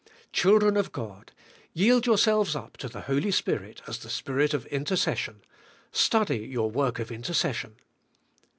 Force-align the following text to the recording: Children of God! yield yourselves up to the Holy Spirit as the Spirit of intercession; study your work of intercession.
Children 0.33 0.77
of 0.77 0.91
God! 0.91 1.31
yield 1.73 2.07
yourselves 2.07 2.55
up 2.55 2.75
to 2.77 2.89
the 2.89 3.01
Holy 3.01 3.29
Spirit 3.29 3.83
as 3.85 3.99
the 3.99 4.09
Spirit 4.09 4.51
of 4.55 4.65
intercession; 4.65 5.43
study 5.91 6.39
your 6.39 6.71
work 6.71 6.97
of 6.97 7.11
intercession. 7.11 7.75